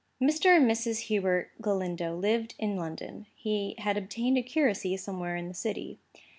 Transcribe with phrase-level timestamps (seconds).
[0.19, 0.57] Mr.
[0.57, 1.01] and Mrs.
[1.09, 3.27] Hubert Galindo lived in London.
[3.35, 5.99] He had obtained a curacy somewhere in the city.